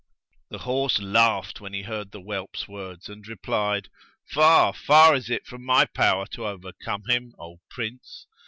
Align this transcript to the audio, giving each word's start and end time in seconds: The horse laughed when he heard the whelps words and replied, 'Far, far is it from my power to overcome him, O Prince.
The 0.49 0.57
horse 0.57 0.97
laughed 0.99 1.61
when 1.61 1.73
he 1.73 1.83
heard 1.83 2.09
the 2.11 2.21
whelps 2.23 2.67
words 2.67 3.07
and 3.07 3.23
replied, 3.27 3.87
'Far, 4.31 4.73
far 4.73 5.13
is 5.13 5.29
it 5.29 5.45
from 5.45 5.63
my 5.63 5.85
power 5.85 6.25
to 6.31 6.47
overcome 6.47 7.03
him, 7.07 7.35
O 7.37 7.59
Prince. 7.69 8.25